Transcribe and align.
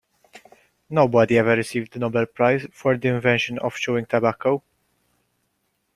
Nobody 0.89 1.37
ever 1.37 1.55
received 1.55 1.93
the 1.93 1.99
Nobel 1.99 2.25
prize 2.25 2.65
for 2.71 2.97
the 2.97 3.09
invention 3.09 3.59
of 3.59 3.75
chewing 3.75 4.07
tobacco. 4.07 4.63